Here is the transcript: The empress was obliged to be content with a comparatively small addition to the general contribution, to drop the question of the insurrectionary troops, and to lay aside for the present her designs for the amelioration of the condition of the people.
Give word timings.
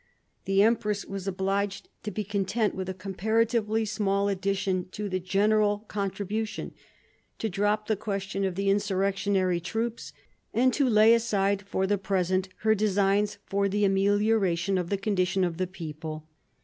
The 0.45 0.63
empress 0.63 1.05
was 1.05 1.27
obliged 1.27 1.87
to 2.01 2.09
be 2.09 2.23
content 2.23 2.73
with 2.73 2.89
a 2.89 2.93
comparatively 2.95 3.85
small 3.85 4.29
addition 4.29 4.89
to 4.93 5.07
the 5.07 5.19
general 5.19 5.85
contribution, 5.87 6.73
to 7.37 7.47
drop 7.49 7.85
the 7.85 7.95
question 7.95 8.43
of 8.43 8.55
the 8.55 8.67
insurrectionary 8.67 9.59
troops, 9.59 10.11
and 10.55 10.73
to 10.73 10.89
lay 10.89 11.13
aside 11.13 11.61
for 11.61 11.85
the 11.85 11.99
present 11.99 12.49
her 12.61 12.73
designs 12.73 13.37
for 13.45 13.69
the 13.69 13.85
amelioration 13.85 14.79
of 14.79 14.89
the 14.89 14.97
condition 14.97 15.43
of 15.43 15.57
the 15.57 15.67
people. 15.67 16.27